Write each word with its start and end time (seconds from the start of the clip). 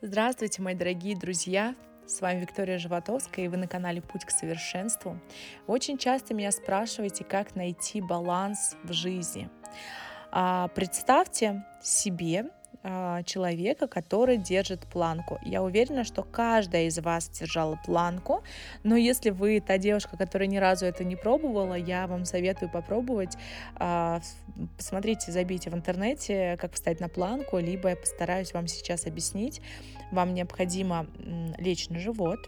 Здравствуйте, 0.00 0.60
мои 0.60 0.74
дорогие 0.74 1.16
друзья! 1.16 1.74
С 2.04 2.20
вами 2.20 2.40
Виктория 2.40 2.78
Животовская, 2.78 3.46
и 3.46 3.48
вы 3.48 3.56
на 3.56 3.68
канале 3.68 4.02
«Путь 4.02 4.24
к 4.24 4.30
совершенству». 4.30 5.18
Очень 5.66 5.96
часто 5.96 6.34
меня 6.34 6.50
спрашиваете, 6.50 7.24
как 7.24 7.54
найти 7.54 8.02
баланс 8.02 8.76
в 8.82 8.92
жизни. 8.92 9.48
А, 10.30 10.68
представьте 10.74 11.64
себе 11.80 12.50
человека, 13.24 13.86
который 13.86 14.36
держит 14.36 14.80
планку. 14.80 15.38
Я 15.42 15.62
уверена, 15.62 16.04
что 16.04 16.22
каждая 16.22 16.84
из 16.84 16.98
вас 16.98 17.28
держала 17.28 17.78
планку, 17.84 18.42
но 18.82 18.96
если 18.96 19.30
вы 19.30 19.60
та 19.60 19.78
девушка, 19.78 20.16
которая 20.16 20.48
ни 20.48 20.58
разу 20.58 20.84
это 20.84 21.02
не 21.02 21.16
пробовала, 21.16 21.74
я 21.74 22.06
вам 22.06 22.24
советую 22.24 22.70
попробовать. 22.70 23.36
А, 23.76 24.20
посмотрите, 24.76 25.32
забейте 25.32 25.70
в 25.70 25.74
интернете, 25.74 26.58
как 26.60 26.74
встать 26.74 27.00
на 27.00 27.08
планку, 27.08 27.58
либо 27.58 27.88
я 27.88 27.96
постараюсь 27.96 28.52
вам 28.52 28.66
сейчас 28.66 29.06
объяснить. 29.06 29.62
Вам 30.14 30.32
необходимо 30.32 31.06
лечь 31.58 31.88
на 31.88 31.98
живот 31.98 32.38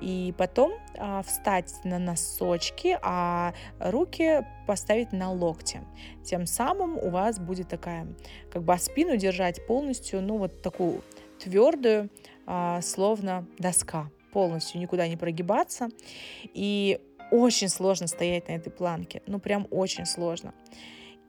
и 0.00 0.34
потом 0.36 0.72
а, 0.96 1.22
встать 1.22 1.74
на 1.84 1.98
носочки, 1.98 2.98
а 3.02 3.54
руки 3.80 4.46
поставить 4.66 5.12
на 5.12 5.32
локти. 5.32 5.80
Тем 6.22 6.46
самым 6.46 6.96
у 6.98 7.10
вас 7.10 7.40
будет 7.40 7.68
такая, 7.68 8.06
как 8.52 8.62
бы 8.62 8.76
спину 8.78 9.16
держать 9.16 9.66
полностью, 9.66 10.20
ну 10.20 10.36
вот 10.36 10.62
такую 10.62 11.02
твердую, 11.40 12.10
а, 12.46 12.80
словно 12.82 13.46
доска, 13.58 14.10
полностью 14.32 14.80
никуда 14.80 15.08
не 15.08 15.16
прогибаться. 15.16 15.88
И 16.54 17.00
очень 17.30 17.68
сложно 17.68 18.06
стоять 18.06 18.48
на 18.48 18.52
этой 18.52 18.70
планке, 18.70 19.22
ну 19.26 19.38
прям 19.38 19.66
очень 19.70 20.06
сложно. 20.06 20.54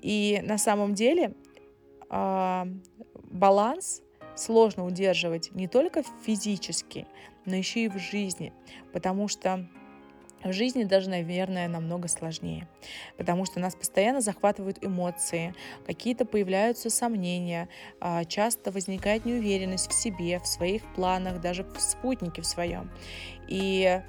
И 0.01 0.41
на 0.43 0.57
самом 0.57 0.93
деле 0.93 1.33
а, 2.09 2.67
баланс 3.31 4.01
сложно 4.39 4.85
удерживать 4.85 5.51
не 5.53 5.67
только 5.67 6.03
физически, 6.25 7.07
но 7.45 7.55
еще 7.55 7.85
и 7.85 7.89
в 7.89 7.97
жизни, 7.97 8.53
потому 8.93 9.27
что 9.27 9.67
в 10.43 10.53
жизни 10.53 10.85
даже, 10.85 11.09
наверное, 11.09 11.67
намного 11.67 12.07
сложнее, 12.07 12.67
потому 13.17 13.45
что 13.45 13.59
нас 13.59 13.75
постоянно 13.75 14.21
захватывают 14.21 14.77
эмоции, 14.81 15.53
какие-то 15.85 16.25
появляются 16.25 16.89
сомнения, 16.89 17.67
а, 17.99 18.23
часто 18.23 18.71
возникает 18.71 19.25
неуверенность 19.25 19.89
в 19.89 19.93
себе, 19.93 20.39
в 20.39 20.47
своих 20.47 20.81
планах, 20.95 21.41
даже 21.41 21.63
в 21.63 21.79
спутнике 21.81 22.41
в 22.41 22.45
своем. 22.45 22.89
И 23.49 24.01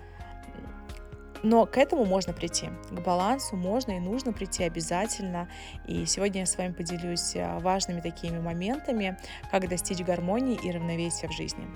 но 1.42 1.66
к 1.66 1.78
этому 1.78 2.04
можно 2.04 2.32
прийти, 2.32 2.68
к 2.90 3.00
балансу 3.00 3.56
можно 3.56 3.92
и 3.92 4.00
нужно 4.00 4.32
прийти 4.32 4.64
обязательно. 4.64 5.48
И 5.86 6.04
сегодня 6.06 6.40
я 6.40 6.46
с 6.46 6.56
вами 6.56 6.72
поделюсь 6.72 7.34
а, 7.36 7.58
важными 7.60 8.00
такими 8.00 8.38
моментами, 8.38 9.18
как 9.50 9.68
достичь 9.68 10.00
гармонии 10.00 10.58
и 10.62 10.70
равновесия 10.70 11.28
в 11.28 11.32
жизни. 11.32 11.66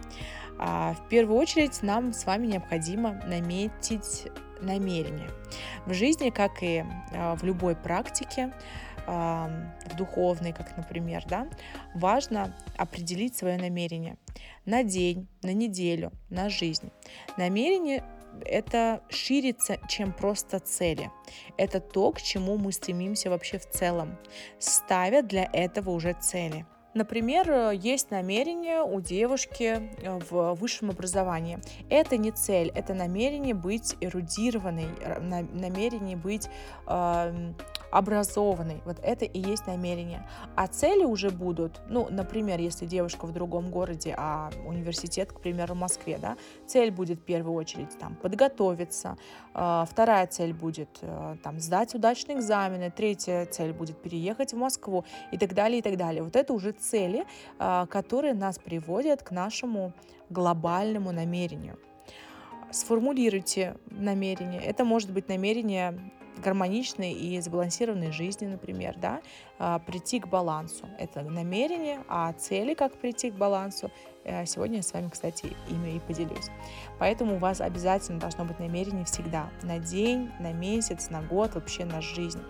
А, 0.59 0.95
в 0.95 1.09
первую 1.09 1.39
очередь 1.39 1.83
нам 1.83 2.13
с 2.13 2.27
вами 2.27 2.47
необходимо 2.47 3.21
наметить 3.27 4.29
намерение. 4.61 5.31
В 5.87 5.95
жизни, 5.95 6.31
как 6.31 6.63
и 6.63 6.85
а, 7.13 7.37
в 7.37 7.45
любой 7.45 7.77
практике, 7.77 8.53
в 9.07 9.97
духовной, 9.99 10.55
как, 10.55 10.79
например, 10.79 11.25
да, 11.27 11.47
важно 11.95 12.57
определить 12.79 13.37
свое 13.37 13.59
намерение 13.59 14.17
на 14.65 14.83
день, 14.83 15.29
на 15.43 15.53
неделю, 15.53 16.11
на 16.31 16.49
жизнь. 16.49 16.91
Намерение 17.37 18.03
это 18.45 19.01
ширится, 19.09 19.79
чем 19.89 20.13
просто 20.13 20.59
цели. 20.59 21.11
Это 21.57 21.81
то, 21.81 22.13
к 22.13 22.23
чему 22.23 22.57
мы 22.57 22.73
стремимся 22.73 23.31
вообще 23.31 23.59
в 23.59 23.69
целом, 23.69 24.17
ставя 24.59 25.23
для 25.23 25.49
этого 25.53 25.91
уже 25.91 26.15
цели. 26.15 26.67
Например, 26.95 27.73
есть 27.73 28.13
намерение 28.13 28.83
у 28.83 29.01
девушки 29.01 29.91
э, 30.01 30.19
в 30.31 30.55
высшем 30.55 30.91
образовании. 30.91 31.59
Это 31.91 32.17
не 32.17 32.31
цель, 32.31 32.71
это 32.73 32.95
намерение 32.95 33.55
быть 33.55 33.97
эрудированной, 34.01 34.87
намерение 35.21 36.17
быть 36.17 36.49
э, 36.87 37.53
образованной. 37.95 38.83
Вот 38.85 38.99
это 39.03 39.25
и 39.25 39.39
есть 39.39 39.67
намерение. 39.69 40.27
А 40.57 40.67
цели 40.67 41.05
уже 41.05 41.31
будут, 41.31 41.81
ну, 41.89 42.09
например, 42.11 42.59
если 42.59 42.87
девушка 42.87 43.25
в 43.27 43.33
другом 43.33 43.71
городе, 43.71 44.15
а 44.19 44.51
университет, 44.67 45.33
к 45.33 45.41
примеру, 45.41 45.75
в 45.75 45.79
Москве, 45.79 46.19
да, 46.21 46.37
цель 46.67 46.91
будет 46.91 47.21
в 47.21 47.23
первую 47.23 47.55
очередь 47.55 47.97
там 48.01 48.17
подготовиться, 48.17 49.17
э, 49.55 49.85
вторая 49.89 50.27
цель 50.27 50.53
будет 50.53 50.99
э, 51.03 51.37
там 51.45 51.61
сдать 51.61 51.95
удачные 51.95 52.39
экзамены, 52.39 52.91
третья 52.91 53.47
цель 53.47 53.73
будет 53.73 54.03
переехать 54.03 54.53
в 54.53 54.57
Москву 54.57 55.05
и 55.31 55.39
так 55.39 55.55
далее, 55.55 55.79
и 55.79 55.83
так 55.83 55.97
далее. 55.97 56.25
Вот 56.25 56.35
это 56.35 56.53
уже 56.53 56.73
цели, 56.73 57.25
э, 57.61 57.87
которые 57.89 58.35
нас 58.35 58.59
приводят 58.59 59.23
к 59.23 59.31
нашему 59.31 59.93
глобальному 60.31 61.13
намерению 61.13 61.79
сформулируйте 62.73 63.77
намерение. 63.87 64.61
Это 64.61 64.85
может 64.85 65.13
быть 65.13 65.29
намерение 65.29 65.97
гармоничной 66.39 67.13
и 67.13 67.41
сбалансированной 67.41 68.13
жизни, 68.13 68.47
например, 68.47 68.95
да, 68.97 69.21
а, 69.59 69.79
прийти 69.79 70.21
к 70.21 70.27
балансу. 70.27 70.89
Это 70.99 71.23
намерение, 71.23 72.01
а 72.09 72.33
цели, 72.33 72.75
как 72.75 72.97
прийти 72.97 73.31
к 73.31 73.35
балансу, 73.35 73.91
э, 74.25 74.47
сегодня 74.47 74.79
я 74.79 74.83
с 74.83 74.93
вами, 74.93 75.09
кстати, 75.09 75.57
ими 75.69 75.97
и 75.97 76.01
поделюсь. 76.01 76.49
Поэтому 76.99 77.37
у 77.37 77.39
вас 77.39 77.61
обязательно 77.61 78.19
должно 78.19 78.45
быть 78.45 78.59
намерение 78.59 79.05
всегда, 79.05 79.51
на 79.63 79.79
день, 79.79 80.31
на 80.41 80.53
месяц, 80.53 81.11
на 81.11 81.23
год, 81.23 81.55
вообще 81.55 81.85
на 81.85 82.01
жизнь. 82.01 82.43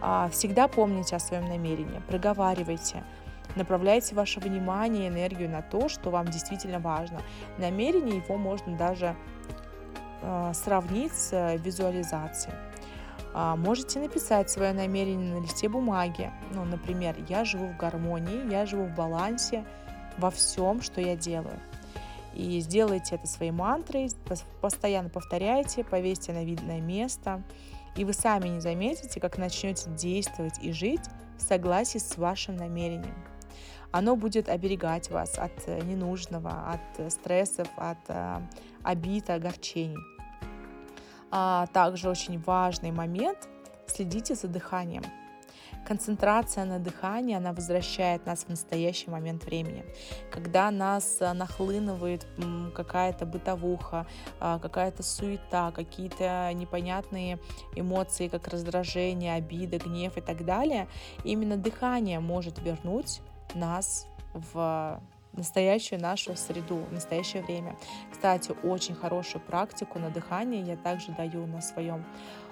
А, 0.00 0.28
всегда 0.30 0.68
помните 0.68 1.16
о 1.16 1.18
своем 1.18 1.48
намерении, 1.48 2.02
проговаривайте, 2.08 3.04
направляйте 3.56 4.14
ваше 4.14 4.40
внимание 4.40 5.06
и 5.06 5.08
энергию 5.08 5.48
на 5.48 5.62
то, 5.62 5.88
что 5.88 6.10
вам 6.10 6.28
действительно 6.28 6.80
важно. 6.80 7.20
Намерение 7.58 8.16
его 8.16 8.36
можно 8.36 8.76
даже 8.76 9.16
а, 10.22 10.52
сравнить 10.54 11.12
с 11.12 11.56
визуализацией. 11.56 12.54
А, 13.34 13.56
можете 13.56 13.98
написать 13.98 14.50
свое 14.50 14.72
намерение 14.72 15.34
на 15.34 15.42
листе 15.42 15.68
бумаги. 15.68 16.30
Ну, 16.52 16.64
например, 16.64 17.16
я 17.28 17.44
живу 17.44 17.66
в 17.66 17.76
гармонии, 17.76 18.50
я 18.50 18.66
живу 18.66 18.84
в 18.84 18.94
балансе 18.94 19.64
во 20.18 20.30
всем, 20.30 20.82
что 20.82 21.00
я 21.00 21.16
делаю. 21.16 21.58
И 22.34 22.60
сделайте 22.60 23.16
это 23.16 23.26
своей 23.26 23.52
мантрой, 23.52 24.10
постоянно 24.60 25.10
повторяйте, 25.10 25.84
повесьте 25.84 26.32
на 26.32 26.44
видное 26.44 26.80
место. 26.80 27.42
И 27.96 28.04
вы 28.04 28.14
сами 28.14 28.48
не 28.48 28.60
заметите, 28.60 29.20
как 29.20 29.36
начнете 29.36 29.90
действовать 29.90 30.58
и 30.62 30.72
жить 30.72 31.04
в 31.36 31.42
согласии 31.42 31.98
с 31.98 32.16
вашим 32.16 32.56
намерением. 32.56 33.14
Оно 33.90 34.16
будет 34.16 34.48
оберегать 34.48 35.10
вас 35.10 35.38
от 35.38 35.66
ненужного, 35.66 36.70
от 36.70 37.12
стрессов, 37.12 37.68
от 37.76 37.98
э, 38.08 38.40
обид, 38.82 39.28
огорчений. 39.28 39.98
А 41.34 41.66
также 41.72 42.10
очень 42.10 42.38
важный 42.38 42.92
момент– 42.92 43.48
следите 43.86 44.34
за 44.34 44.48
дыханием. 44.48 45.02
Концентрация 45.86 46.64
на 46.64 46.78
дыхании, 46.78 47.34
она 47.34 47.52
возвращает 47.52 48.24
нас 48.24 48.44
в 48.44 48.48
настоящий 48.48 49.10
момент 49.10 49.44
времени. 49.44 49.84
Когда 50.30 50.70
нас 50.70 51.16
а, 51.20 51.34
нахлынывает 51.34 52.26
какая-то 52.74 53.26
бытовуха, 53.26 54.06
а, 54.38 54.60
какая-то 54.60 55.02
суета, 55.02 55.72
какие-то 55.72 56.50
непонятные 56.54 57.40
эмоции, 57.74 58.28
как 58.28 58.46
раздражение, 58.48 59.34
обида, 59.34 59.78
гнев 59.78 60.16
и 60.16 60.20
так 60.20 60.44
далее, 60.44 60.86
именно 61.24 61.56
дыхание 61.56 62.20
может 62.20 62.60
вернуть 62.60 63.20
нас 63.54 64.06
в 64.34 65.00
настоящую 65.32 66.00
нашу 66.00 66.36
среду, 66.36 66.84
настоящее 66.90 67.42
время. 67.42 67.76
Кстати, 68.10 68.54
очень 68.62 68.94
хорошую 68.94 69.42
практику 69.42 69.98
на 69.98 70.10
дыхание 70.10 70.62
я 70.62 70.76
также 70.76 71.12
даю 71.12 71.46
на 71.46 71.60
своем 71.60 72.04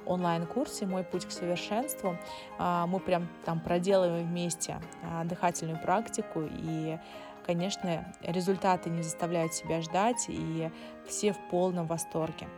онлайн-курсе 0.06 0.86
«Мой 0.86 1.04
путь 1.04 1.26
к 1.26 1.30
совершенству». 1.30 2.16
А, 2.58 2.86
мы 2.86 3.00
прям 3.00 3.28
там 3.44 3.60
проделываем 3.60 4.26
вместе 4.26 4.80
а, 5.02 5.24
дыхательную 5.24 5.78
практику 5.78 6.42
и 6.50 6.98
конечно, 7.46 8.12
результаты 8.22 8.90
не 8.90 9.02
заставляют 9.02 9.54
себя 9.54 9.80
ждать, 9.82 10.26
и 10.28 10.70
все 11.08 11.32
в 11.32 11.38
полном 11.50 11.86
восторге. 11.86 12.48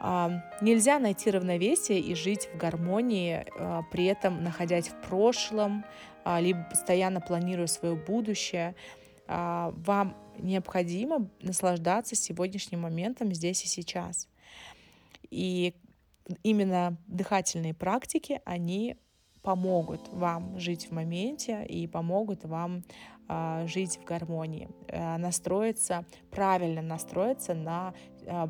А, 0.00 0.42
нельзя 0.60 0.98
найти 0.98 1.30
равновесие 1.30 2.00
и 2.00 2.14
жить 2.14 2.48
в 2.52 2.56
гармонии, 2.56 3.46
при 3.90 4.06
этом 4.06 4.42
находясь 4.42 4.88
в 4.88 5.08
прошлом, 5.08 5.84
либо 6.38 6.62
постоянно 6.64 7.20
планируя 7.20 7.66
свое 7.66 7.94
будущее. 7.94 8.74
А, 9.32 9.72
вам 9.76 10.16
необходимо 10.38 11.30
наслаждаться 11.40 12.16
сегодняшним 12.16 12.80
моментом 12.80 13.32
здесь 13.32 13.62
и 13.62 13.68
сейчас. 13.68 14.28
И 15.30 15.76
именно 16.42 16.96
дыхательные 17.06 17.72
практики, 17.72 18.40
они 18.44 18.96
помогут 19.42 20.08
вам 20.08 20.58
жить 20.58 20.88
в 20.88 20.90
моменте 20.90 21.64
и 21.64 21.86
помогут 21.86 22.44
вам 22.44 22.82
э, 23.28 23.66
жить 23.68 23.98
в 23.98 24.04
гармонии, 24.04 24.68
э, 24.88 25.16
настроиться, 25.16 26.04
правильно 26.30 26.82
настроиться 26.82 27.54
на 27.54 27.94
э, 28.26 28.48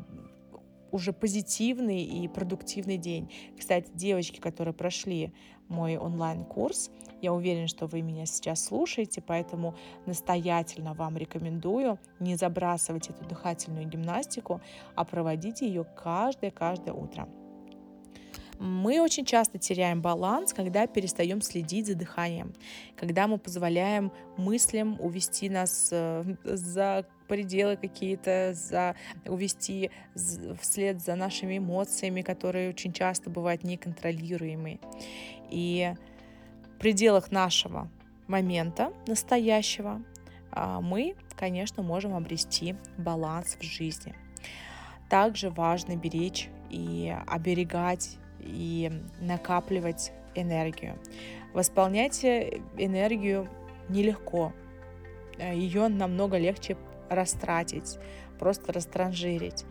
уже 0.91 1.13
позитивный 1.13 2.03
и 2.03 2.27
продуктивный 2.27 2.97
день. 2.97 3.31
Кстати, 3.57 3.89
девочки, 3.93 4.39
которые 4.39 4.73
прошли 4.73 5.31
мой 5.71 5.97
онлайн-курс, 5.97 6.91
я 7.21 7.33
уверена, 7.33 7.67
что 7.67 7.87
вы 7.87 8.01
меня 8.01 8.25
сейчас 8.25 8.65
слушаете, 8.65 9.21
поэтому 9.21 9.75
настоятельно 10.05 10.93
вам 10.93 11.17
рекомендую 11.17 11.97
не 12.19 12.35
забрасывать 12.35 13.09
эту 13.09 13.25
дыхательную 13.25 13.87
гимнастику, 13.87 14.61
а 14.95 15.05
проводить 15.05 15.61
ее 15.61 15.83
каждое-каждое 15.83 16.93
утро. 16.93 17.27
Мы 18.61 19.01
очень 19.01 19.25
часто 19.25 19.57
теряем 19.57 20.03
баланс, 20.03 20.53
когда 20.53 20.85
перестаем 20.85 21.41
следить 21.41 21.87
за 21.87 21.95
дыханием, 21.95 22.53
когда 22.95 23.25
мы 23.25 23.39
позволяем 23.39 24.11
мыслям 24.37 24.97
увести 25.01 25.49
нас 25.49 25.89
э, 25.91 26.35
за 26.43 27.07
пределы 27.27 27.75
какие-то, 27.75 28.53
за, 28.53 28.95
увести 29.25 29.89
вслед 30.61 31.01
за 31.01 31.15
нашими 31.15 31.57
эмоциями, 31.57 32.21
которые 32.21 32.69
очень 32.69 32.93
часто 32.93 33.31
бывают 33.31 33.63
неконтролируемые. 33.63 34.79
И 35.51 35.93
в 36.75 36.79
пределах 36.79 37.31
нашего 37.31 37.89
момента 38.27 38.91
настоящего 39.05 40.01
а, 40.51 40.81
мы, 40.81 41.15
конечно, 41.35 41.83
можем 41.83 42.15
обрести 42.15 42.75
баланс 42.97 43.57
в 43.59 43.63
жизни. 43.63 44.15
Также 45.09 45.49
важно 45.49 45.95
беречь 45.97 46.49
и 46.69 47.13
оберегать 47.27 48.17
и 48.39 48.91
накапливать 49.19 50.13
энергию. 50.35 50.97
Восполнять 51.53 52.23
энергию 52.23 53.49
нелегко. 53.89 54.53
Ее 55.37 55.89
намного 55.89 56.37
легче 56.37 56.77
растратить, 57.09 57.97
просто 58.39 58.71
растранжирить. 58.71 59.65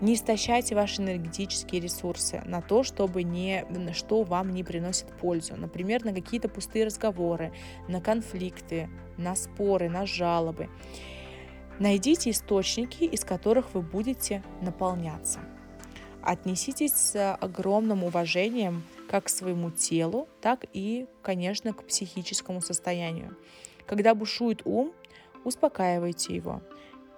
Не 0.00 0.14
истощайте 0.14 0.74
ваши 0.74 1.00
энергетические 1.00 1.80
ресурсы 1.80 2.42
на 2.44 2.60
то, 2.60 2.82
чтобы 2.82 3.22
не, 3.22 3.64
что 3.92 4.22
вам 4.24 4.50
не 4.50 4.64
приносит 4.64 5.06
пользу. 5.18 5.54
Например, 5.56 6.04
на 6.04 6.12
какие-то 6.12 6.48
пустые 6.48 6.86
разговоры, 6.86 7.52
на 7.88 8.00
конфликты, 8.00 8.88
на 9.16 9.36
споры, 9.36 9.88
на 9.88 10.06
жалобы. 10.06 10.68
Найдите 11.78 12.30
источники, 12.30 13.04
из 13.04 13.24
которых 13.24 13.74
вы 13.74 13.82
будете 13.82 14.42
наполняться. 14.60 15.40
Отнеситесь 16.20 16.92
с 16.92 17.34
огромным 17.34 18.04
уважением 18.04 18.84
как 19.08 19.24
к 19.24 19.28
своему 19.28 19.70
телу, 19.70 20.28
так 20.40 20.64
и, 20.72 21.06
конечно, 21.22 21.72
к 21.72 21.84
психическому 21.84 22.60
состоянию. 22.60 23.36
Когда 23.86 24.14
бушует 24.14 24.62
ум, 24.64 24.92
успокаивайте 25.44 26.34
его. 26.34 26.62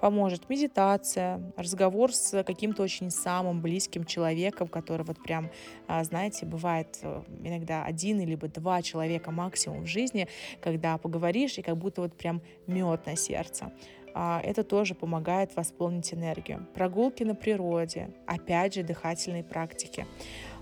Поможет 0.00 0.50
медитация, 0.50 1.40
разговор 1.56 2.12
с 2.12 2.42
каким-то 2.42 2.82
очень 2.82 3.10
самым 3.10 3.62
близким 3.62 4.04
человеком, 4.04 4.68
который 4.68 5.04
вот 5.04 5.22
прям, 5.22 5.50
а, 5.86 6.02
знаете, 6.04 6.46
бывает 6.46 6.98
э, 7.02 7.22
иногда 7.42 7.84
один 7.84 8.20
или 8.20 8.34
два 8.34 8.82
человека 8.82 9.30
максимум 9.30 9.84
в 9.84 9.86
жизни, 9.86 10.28
когда 10.60 10.98
поговоришь 10.98 11.58
и 11.58 11.62
как 11.62 11.76
будто 11.78 12.02
вот 12.02 12.12
прям 12.14 12.42
мед 12.66 13.06
на 13.06 13.16
сердце. 13.16 13.72
А, 14.14 14.40
это 14.44 14.64
тоже 14.64 14.94
помогает 14.94 15.56
восполнить 15.56 16.12
энергию. 16.12 16.66
Прогулки 16.74 17.22
на 17.22 17.34
природе, 17.34 18.10
опять 18.26 18.74
же, 18.74 18.82
дыхательные 18.82 19.44
практики. 19.44 20.06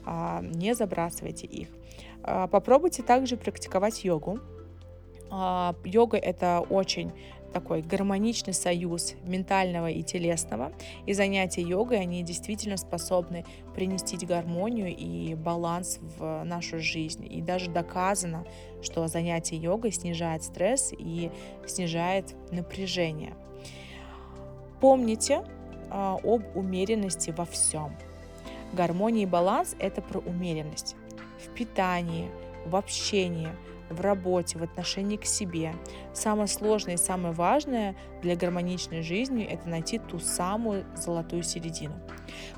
А, 0.04 0.40
не 0.42 0.74
забрасывайте 0.74 1.46
их. 1.46 1.68
Попробуйте 2.22 3.02
также 3.02 3.36
практиковать 3.36 4.04
йогу. 4.04 4.38
Йога 5.28 6.18
это 6.18 6.64
очень 6.70 7.10
такой 7.52 7.82
гармоничный 7.82 8.54
союз 8.54 9.14
ментального 9.24 9.90
и 9.90 10.02
телесного. 10.02 10.72
И 11.06 11.12
занятия 11.12 11.62
йогой, 11.62 12.00
они 12.00 12.22
действительно 12.22 12.76
способны 12.76 13.44
принести 13.74 14.16
гармонию 14.24 14.94
и 14.96 15.34
баланс 15.34 15.98
в 16.18 16.42
нашу 16.44 16.78
жизнь. 16.78 17.26
И 17.30 17.40
даже 17.40 17.70
доказано, 17.70 18.44
что 18.82 19.06
занятие 19.08 19.56
йогой 19.56 19.92
снижает 19.92 20.42
стресс 20.42 20.92
и 20.96 21.30
снижает 21.66 22.34
напряжение. 22.50 23.34
Помните 24.80 25.44
а, 25.90 26.18
об 26.24 26.42
умеренности 26.56 27.30
во 27.30 27.44
всем. 27.44 27.94
Гармония 28.72 29.24
и 29.24 29.26
баланс– 29.26 29.76
это 29.78 30.00
про 30.00 30.18
умеренность 30.18 30.96
в 31.38 31.54
питании, 31.54 32.30
в 32.64 32.74
общении, 32.76 33.50
в 33.92 34.00
работе, 34.00 34.58
в 34.58 34.62
отношении 34.62 35.16
к 35.16 35.24
себе. 35.24 35.74
Самое 36.12 36.48
сложное 36.48 36.94
и 36.94 36.98
самое 36.98 37.34
важное 37.34 37.96
для 38.22 38.36
гармоничной 38.36 39.02
жизни– 39.02 39.44
это 39.50 39.68
найти 39.68 39.98
ту 39.98 40.18
самую 40.18 40.84
золотую 40.96 41.42
середину. 41.42 41.94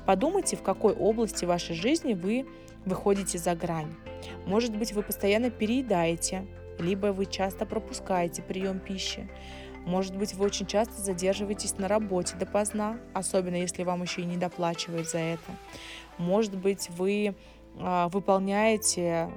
Подумайте, 0.05 0.55
в 0.55 0.63
какой 0.63 0.93
области 0.93 1.45
вашей 1.45 1.75
жизни 1.75 2.13
вы 2.13 2.45
выходите 2.85 3.37
за 3.37 3.55
грань. 3.55 3.93
Может 4.45 4.75
быть, 4.75 4.93
вы 4.93 5.03
постоянно 5.03 5.49
переедаете, 5.49 6.45
либо 6.79 7.07
вы 7.07 7.25
часто 7.25 7.65
пропускаете 7.65 8.41
прием 8.41 8.79
пищи. 8.79 9.29
Может 9.85 10.17
быть, 10.17 10.33
вы 10.33 10.45
очень 10.45 10.65
часто 10.65 10.99
задерживаетесь 10.99 11.77
на 11.77 11.87
работе 11.87 12.35
допоздна, 12.39 12.97
особенно 13.13 13.55
если 13.55 13.83
вам 13.83 14.01
еще 14.01 14.21
и 14.21 14.25
не 14.25 14.37
доплачивают 14.37 15.07
за 15.07 15.19
это. 15.19 15.51
Может 16.17 16.57
быть, 16.57 16.89
вы 16.89 17.35
выполняете 17.77 19.29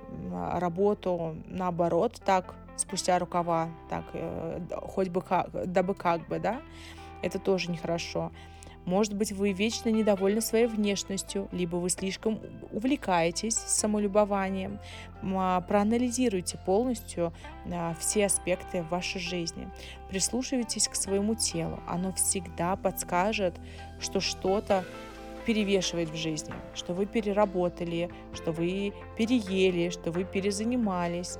работу 0.54 1.36
наоборот, 1.46 2.20
так, 2.24 2.54
спустя 2.76 3.18
рукава, 3.18 3.68
так, 3.88 4.04
э, 4.12 4.60
хоть 4.82 5.08
бы 5.08 5.20
как, 5.20 5.50
дабы 5.70 5.94
как 5.94 6.26
бы, 6.28 6.38
да, 6.38 6.60
это 7.22 7.38
тоже 7.38 7.70
нехорошо. 7.70 8.30
Может 8.84 9.12
быть, 9.14 9.32
вы 9.32 9.52
вечно 9.52 9.90
недовольны 9.90 10.40
своей 10.40 10.66
внешностью, 10.66 11.48
либо 11.52 11.76
вы 11.76 11.90
слишком 11.90 12.40
увлекаетесь 12.72 13.54
самолюбованием. 13.54 14.78
А, 15.22 15.60
проанализируйте 15.60 16.58
полностью 16.64 17.34
а, 17.70 17.94
все 18.00 18.24
аспекты 18.24 18.82
вашей 18.84 19.20
жизни. 19.20 19.68
Прислушивайтесь 20.08 20.88
к 20.88 20.94
своему 20.94 21.34
телу. 21.34 21.80
Оно 21.86 22.12
всегда 22.14 22.76
подскажет, 22.76 23.54
что 24.00 24.20
что-то 24.20 24.84
перевешивает 25.48 26.10
в 26.10 26.14
жизни, 26.14 26.52
что 26.74 26.92
вы 26.92 27.06
переработали, 27.06 28.10
что 28.34 28.52
вы 28.52 28.92
переели, 29.16 29.88
что 29.88 30.12
вы 30.12 30.24
перезанимались. 30.24 31.38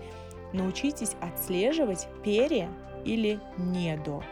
Научитесь 0.54 1.14
отслеживать 1.20 2.08
пере 2.24 2.70
или 3.04 3.38
недо. 3.58 4.22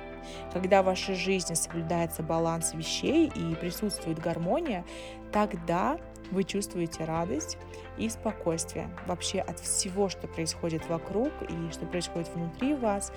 Когда 0.50 0.82
в 0.82 0.87
вашей 0.87 1.14
жизни 1.14 1.52
соблюдается 1.52 2.23
баланс 2.23 2.73
вещей 2.73 3.26
и 3.26 3.55
присутствует 3.55 4.19
гармония, 4.19 4.82
тогда 5.31 5.99
вы 6.31 6.44
чувствуете 6.44 7.05
радость 7.05 7.58
и 7.99 8.08
спокойствие 8.08 8.88
вообще 9.06 9.40
от 9.40 9.61
всего, 9.61 10.08
что 10.08 10.26
происходит 10.26 10.88
вокруг 10.88 11.32
и 11.50 11.70
что 11.70 11.84
происходит 11.84 12.31
внутри 12.34 12.72
вас. 12.72 13.12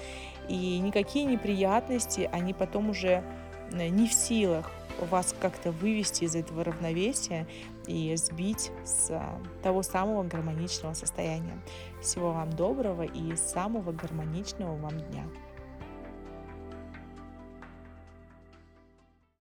И 0.49 0.77
никакие 0.79 1.23
неприятности, 1.23 2.29
они 2.33 2.53
потом 2.53 2.89
уже 2.89 3.23
э, 3.71 3.87
не 3.87 4.09
в 4.09 4.13
силах 4.13 4.69
вас 5.05 5.35
как-то 5.39 5.71
вывести 5.71 6.23
из 6.23 6.35
этого 6.35 6.63
равновесия 6.63 7.47
и 7.87 8.15
сбить 8.15 8.71
с 8.83 9.09
э, 9.09 9.21
того 9.63 9.83
самого 9.83 10.23
гармоничного 10.23 10.93
состояния. 10.93 11.59
Всего 12.01 12.31
вам 12.31 12.51
доброго 12.51 13.03
и 13.03 13.35
самого 13.35 13.91
гармоничного 13.91 14.77
вам 14.77 14.99
дня. 14.99 15.23